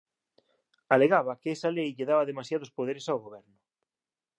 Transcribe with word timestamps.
Alegaba 0.93 1.39
que 1.41 1.49
esa 1.55 1.73
lei 1.77 1.89
lle 1.97 2.07
daba 2.09 2.29
demasiados 2.29 2.73
poderes 2.77 3.05
ao 3.07 3.21
goberno 3.25 3.57